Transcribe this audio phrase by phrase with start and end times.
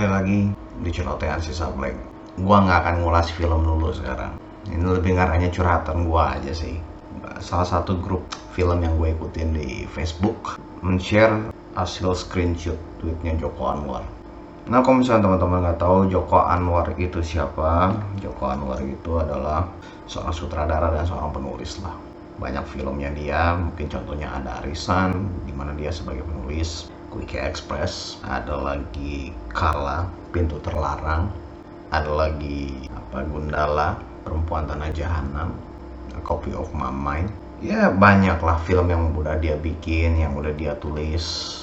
[0.00, 0.48] lagi
[0.80, 2.00] di celotehan si Sableng.
[2.40, 4.40] Gua nggak akan ngulas film dulu sekarang.
[4.70, 6.80] Ini lebih ngarahnya curhatan gua aja sih.
[7.42, 8.22] Salah satu grup
[8.54, 14.06] film yang gue ikutin di Facebook men-share hasil screenshot tweetnya Joko Anwar.
[14.70, 19.66] Nah kalau misalnya teman-teman nggak tahu Joko Anwar itu siapa, Joko Anwar itu adalah
[20.06, 21.98] seorang sutradara dan seorang penulis lah.
[22.38, 28.56] Banyak filmnya dia, mungkin contohnya ada Arisan, di mana dia sebagai penulis, Quickie Express, ada
[28.56, 31.28] lagi Kala, Pintu Terlarang,
[31.92, 35.52] ada lagi apa Gundala, Perempuan Tanah Jahanam,
[36.16, 37.28] A Copy of My Mind.
[37.60, 41.60] Ya banyak lah film yang udah dia bikin, yang udah dia tulis.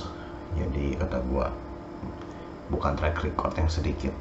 [0.54, 1.50] Jadi kata gua
[2.70, 4.14] bukan track record yang sedikit.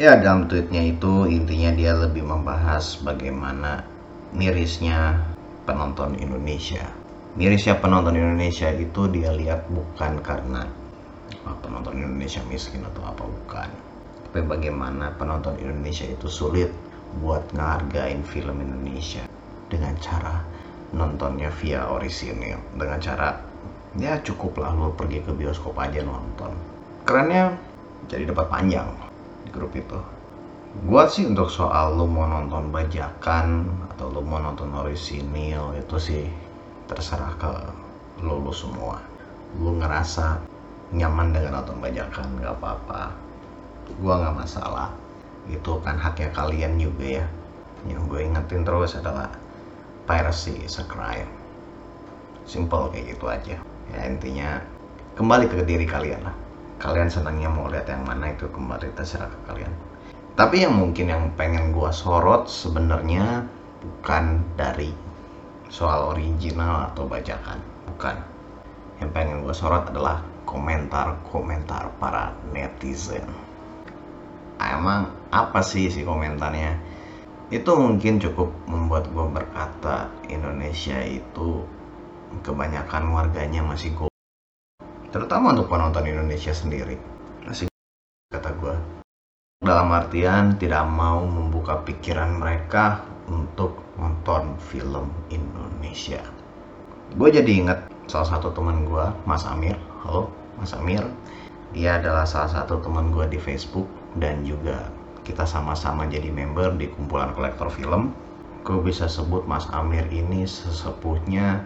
[0.00, 3.84] Ya dalam tweetnya itu intinya dia lebih membahas bagaimana
[4.32, 5.20] mirisnya
[5.68, 6.88] penonton Indonesia.
[7.34, 10.62] Mirisnya penonton Indonesia itu dia lihat bukan karena
[11.62, 13.68] penonton Indonesia miskin atau apa bukan.
[14.30, 16.70] Tapi bagaimana penonton Indonesia itu sulit
[17.18, 19.26] buat ngehargain film Indonesia
[19.66, 20.42] dengan cara
[20.94, 23.34] nontonnya via orisinil dengan cara
[23.98, 26.54] ya cukup lah lo pergi ke bioskop aja nonton
[27.06, 27.54] kerennya
[28.06, 28.86] jadi dapat panjang
[29.46, 29.98] di grup itu
[30.86, 36.24] gua sih untuk soal lu mau nonton bajakan atau lu mau nonton orisinil itu sih
[36.90, 37.52] terserah ke
[38.20, 39.00] lu, lu semua.
[39.58, 40.40] Lu ngerasa
[40.94, 43.14] nyaman dengan nonton bajakan nggak apa-apa.
[44.00, 44.90] Gua nggak masalah.
[45.48, 47.26] Itu kan haknya kalian juga ya.
[47.84, 49.28] Yang gue ingetin terus adalah
[50.08, 51.28] piracy is a crime.
[52.48, 53.56] Simple kayak gitu aja.
[53.92, 54.60] Ya intinya
[55.20, 56.36] kembali ke diri kalian lah.
[56.80, 59.72] Kalian senangnya mau lihat yang mana itu kembali terserah ke kalian.
[60.34, 63.46] Tapi yang mungkin yang pengen gua sorot sebenarnya
[63.84, 64.90] bukan dari
[65.68, 68.16] soal original atau bajakan bukan.
[68.98, 73.26] Yang pengen gua sorot adalah komentar-komentar para netizen.
[74.60, 76.78] Emang apa sih si komentarnya?
[77.52, 81.60] Itu mungkin cukup membuat gue berkata Indonesia itu
[82.40, 84.08] kebanyakan warganya masih go
[85.14, 86.98] terutama untuk penonton Indonesia sendiri.
[87.46, 87.70] Masih
[88.34, 88.74] kata gue
[89.62, 96.20] dalam artian tidak mau membuka pikiran mereka untuk nonton film Indonesia.
[97.14, 97.80] Gue jadi inget
[98.10, 99.76] salah satu teman gue Mas Amir.
[100.02, 100.28] Halo
[100.60, 101.04] Mas Amir.
[101.72, 103.86] Dia adalah salah satu teman gue di Facebook
[104.18, 104.90] dan juga
[105.24, 108.12] kita sama-sama jadi member di kumpulan kolektor film.
[108.64, 111.60] Gue bisa sebut Mas Amir ini sesepuhnya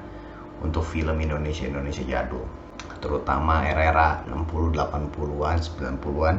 [0.63, 2.43] untuk film Indonesia Indonesia jadul.
[2.99, 6.37] Terutama era-era 60 80-an 90-an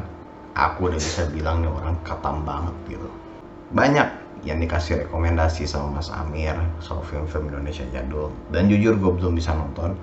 [0.60, 3.08] aku udah bisa bilang nih orang katam banget gitu.
[3.72, 4.08] Banyak
[4.48, 8.32] yang dikasih rekomendasi sama Mas Amir soal film-film Indonesia jadul.
[8.54, 9.96] Dan jujur gue belum bisa nonton.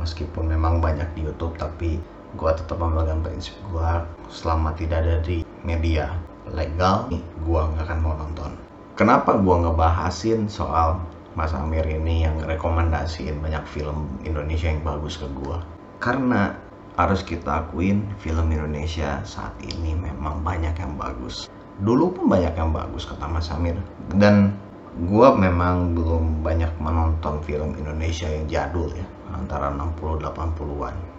[0.00, 2.00] Meskipun memang banyak di YouTube tapi
[2.36, 3.90] gue tetap memegang prinsip gue
[4.30, 6.14] selama tidak ada di media
[6.56, 8.52] legal gue nggak akan mau nonton.
[8.96, 11.00] Kenapa gue ngebahasin soal
[11.38, 15.56] Mas Amir ini yang rekomendasiin banyak film Indonesia yang bagus ke gue
[16.02, 16.58] karena
[16.98, 21.46] harus kita akuin film Indonesia saat ini memang banyak yang bagus
[21.80, 23.76] dulu pun banyak yang bagus kata Mas Amir.
[24.14, 24.54] Dan
[24.96, 31.10] gue memang belum banyak menonton film Indonesia yang jadul ya antara 60-80an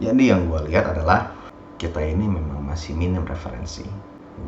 [0.00, 1.28] jadi yang gue lihat adalah
[1.76, 3.84] kita ini memang masih minim referensi.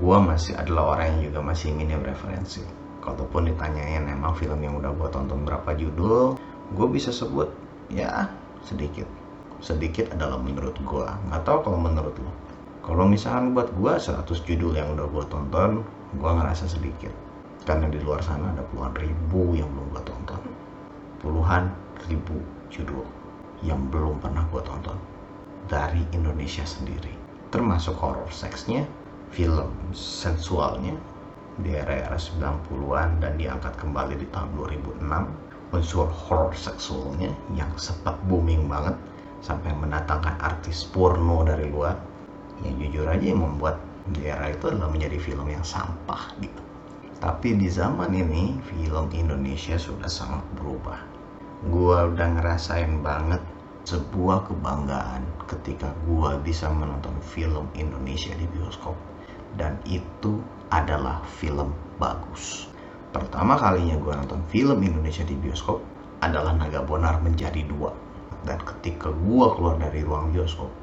[0.01, 2.65] Gue masih adalah orang yang juga masih minim referensi.
[3.05, 6.41] Kalaupun ditanyain emang film yang udah gue tonton berapa judul?
[6.73, 7.53] Gue bisa sebut
[7.93, 8.33] ya
[8.65, 9.05] sedikit.
[9.61, 12.33] Sedikit adalah menurut gue nggak tahu kalau menurut lo
[12.83, 15.87] kalau misalkan buat gue 100 judul yang udah gue tonton
[16.19, 17.15] gue ngerasa sedikit.
[17.63, 20.43] Karena di luar sana ada puluhan ribu yang belum gue tonton.
[21.23, 21.71] Puluhan
[22.11, 22.43] ribu
[22.75, 23.07] judul
[23.63, 24.99] yang belum pernah gue tonton.
[25.71, 27.15] Dari Indonesia sendiri.
[27.55, 28.83] Termasuk horror seksnya
[29.31, 30.99] film sensualnya
[31.63, 38.67] di era-era 90-an dan diangkat kembali di tahun 2006 unsur horror seksualnya yang sempat booming
[38.67, 38.97] banget
[39.41, 41.97] sampai mendatangkan artis porno dari luar
[42.63, 43.79] yang jujur aja yang membuat
[44.11, 46.63] di era itu adalah menjadi film yang sampah gitu.
[47.23, 50.99] Tapi di zaman ini film Indonesia sudah sangat berubah.
[51.71, 53.39] Gua udah ngerasain banget
[53.87, 58.99] sebuah kebanggaan ketika gua bisa menonton film Indonesia di bioskop.
[59.55, 60.43] Dan itu
[60.75, 61.71] adalah film
[62.03, 62.67] bagus.
[63.15, 65.79] Pertama kalinya gua nonton film Indonesia di bioskop
[66.27, 67.95] adalah Naga Bonar menjadi dua.
[68.43, 70.75] Dan ketika gua keluar dari ruang bioskop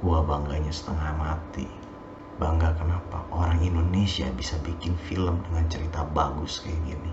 [0.00, 1.64] gua bangganya setengah mati.
[2.36, 7.12] Bangga kenapa orang Indonesia bisa bikin film dengan cerita bagus kayak gini.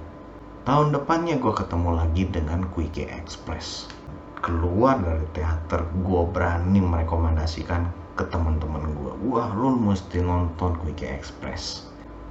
[0.63, 3.91] Tahun depannya gua ketemu lagi dengan Quickie Express.
[4.39, 7.87] Keluar dari teater gua berani merekomendasikan
[8.17, 11.85] ke teman-teman gue wah lu mesti nonton Quickie Express.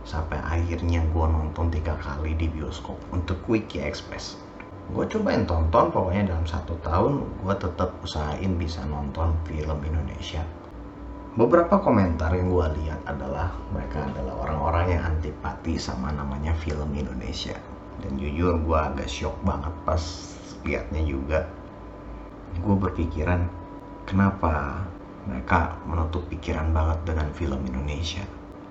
[0.07, 4.46] Sampai akhirnya gue nonton tiga kali di bioskop untuk Quickie Express
[4.87, 10.43] gue cobain tonton pokoknya dalam satu tahun gue tetap usahain bisa nonton film Indonesia.
[11.37, 17.59] Beberapa komentar yang gue lihat adalah mereka adalah orang-orang yang antipati sama namanya film Indonesia.
[18.01, 20.01] Dan jujur gue agak shock banget pas
[20.65, 21.41] liatnya juga.
[22.63, 23.45] Gue berpikiran
[24.09, 24.81] kenapa
[25.29, 28.25] mereka menutup pikiran banget dengan film Indonesia?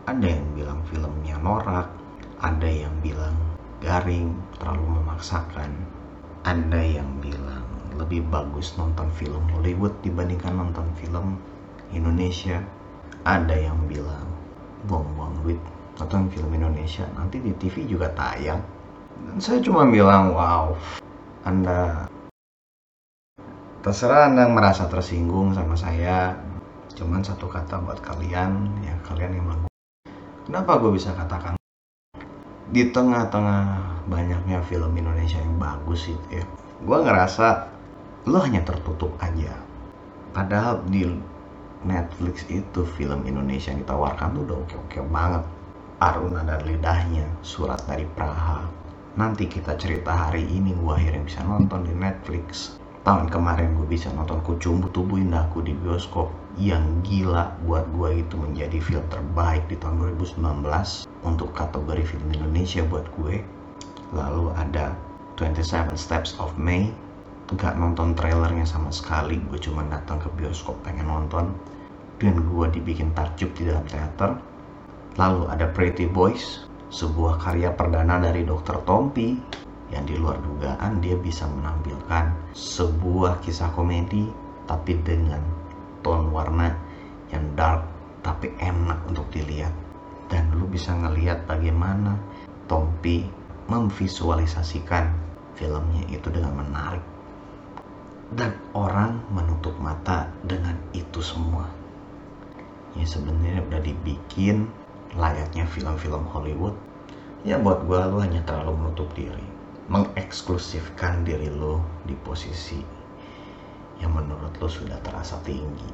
[0.10, 1.90] Ada yang bilang filmnya norak
[2.46, 3.34] ada yang bilang
[3.80, 5.72] garing terlalu memaksakan
[6.46, 7.66] ada yang bilang
[7.98, 11.42] lebih bagus nonton film Hollywood dibandingkan nonton film
[11.90, 12.62] Indonesia
[13.26, 14.30] ada yang bilang
[14.86, 15.60] buang-buang duit
[15.98, 18.62] nonton film Indonesia nanti di TV juga tayang.
[19.26, 20.78] Dan saya cuma bilang wow
[21.50, 22.06] anda
[23.82, 26.38] terserah anda merasa tersinggung sama saya
[26.94, 29.64] cuman satu kata buat kalian ya kalian yang bilang
[30.46, 31.54] kenapa gue bisa katakan
[32.70, 33.64] di tengah-tengah
[34.10, 36.46] banyaknya film Indonesia yang bagus itu ya
[36.82, 37.76] gue ngerasa
[38.26, 39.54] lo hanya tertutup aja.
[40.34, 41.06] Padahal di
[41.86, 45.44] Netflix itu film Indonesia yang ditawarkan tuh udah oke-oke banget.
[45.96, 48.68] Aruna dan Lidahnya Surat dari Praha.
[49.16, 52.76] Nanti kita cerita hari ini gue akhirnya bisa nonton di Netflix.
[53.06, 58.36] Tahun kemarin gue bisa nonton Kucumbu Tubuh Indahku di bioskop yang gila buat gue itu
[58.40, 63.44] menjadi film terbaik di tahun 2019 untuk kategori film Indonesia buat gue.
[64.16, 64.96] Lalu ada
[65.36, 66.96] 27 Steps of May.
[67.60, 71.52] Gak nonton trailernya sama sekali gue cuma datang ke bioskop pengen nonton.
[72.24, 74.40] Dan gue dibikin takjub di dalam teater.
[75.19, 78.80] Lalu ada Pretty Boys sebuah karya perdana dari Dr.
[78.88, 79.36] Tompi
[79.92, 84.31] yang di luar dugaan dia bisa menampilkan sebuah kisah komedi
[84.66, 85.44] tapi dengan
[86.06, 86.69] tone warna
[87.34, 87.81] yang dark
[88.22, 89.74] tapi enak untuk dilihat.
[90.30, 92.18] Dan lu bisa ngelihat bagaimana
[92.69, 93.25] Tompi
[93.66, 95.10] memvisualisasikan
[95.57, 97.02] filmnya itu dengan menarik.
[98.34, 101.66] Dan orang menutup mata dengan itu semua.
[102.98, 104.66] Ya sebenarnya udah dibikin
[105.13, 106.74] layaknya film-film Hollywood.
[107.46, 109.46] Ya buat gue lu hanya terlalu menutup diri.
[109.86, 112.95] Mengeksklusifkan diri lo di posisi
[114.00, 115.90] yang menurut lo sudah terasa tinggi.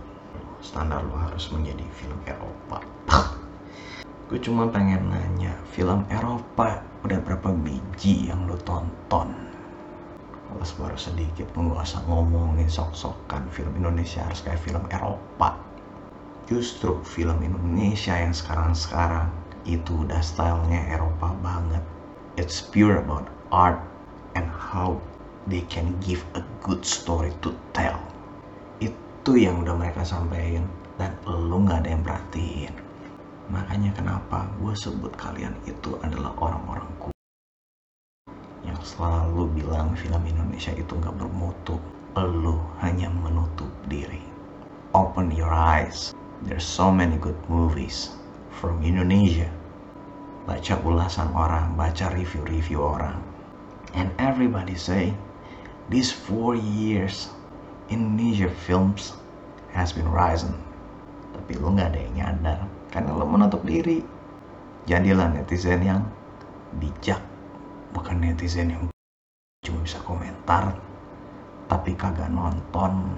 [0.61, 2.81] Standar lo harus menjadi film Eropa.
[4.31, 9.51] Gue cuma pengen nanya film Eropa udah berapa biji yang lo tonton?
[10.51, 15.59] Kalau baru sedikit gak usah ngomongin sok-sokan film Indonesia harus kayak film Eropa.
[16.47, 19.31] Justru film Indonesia yang sekarang-sekarang
[19.67, 21.83] itu udah stylenya Eropa banget.
[22.39, 23.79] It's pure about art
[24.35, 24.99] and how
[25.47, 27.97] they can give a good story to tell.
[28.77, 30.65] Itu yang udah mereka sampaikan
[31.01, 32.73] dan lo nggak ada yang perhatiin.
[33.49, 37.11] Makanya kenapa gue sebut kalian itu adalah orang-orang ku
[38.61, 41.81] yang selalu bilang film Indonesia itu nggak bermutu
[42.15, 44.19] lo hanya menutup diri.
[44.91, 46.11] Open your eyes.
[46.43, 48.11] There's so many good movies
[48.59, 49.47] from Indonesia.
[50.43, 53.15] Baca ulasan orang baca review-review orang.
[53.95, 55.15] And everybody say
[55.91, 57.27] these four years
[57.91, 59.11] Indonesia films
[59.75, 60.55] has been rising.
[61.35, 62.59] Tapi lo nggak ada yang nyadar
[62.95, 63.99] karena lo menutup diri.
[64.87, 66.01] Jadilah netizen yang
[66.79, 67.19] bijak
[67.91, 68.83] bukan netizen yang
[69.67, 70.79] cuma bisa komentar
[71.67, 73.11] tapi kagak nonton.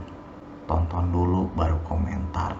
[0.63, 2.57] Tonton dulu baru komentar.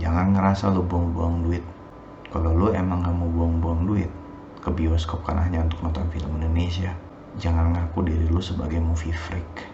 [0.00, 1.64] Jangan ngerasa lo buang-buang duit.
[2.30, 4.10] Kalau lo emang gak mau buang-buang duit
[4.62, 6.94] ke bioskop kan hanya untuk nonton film Indonesia
[7.36, 9.68] jangan ngaku diri lu sebagai movie freak.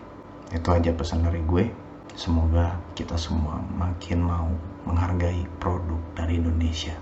[0.50, 1.70] Itu aja pesan dari gue.
[2.12, 4.50] Semoga kita semua makin mau
[4.84, 6.92] menghargai produk dari Indonesia.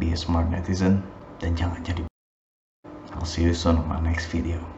[0.00, 1.04] Be a smart netizen
[1.42, 2.02] dan jangan jadi.
[3.16, 4.75] I'll see you soon on my next video